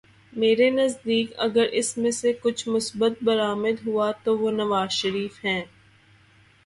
[0.33, 5.63] میرے نزدیک اگر اس میں سے کچھ مثبت برآمد ہوا تو وہ نواز شریف ہیں۔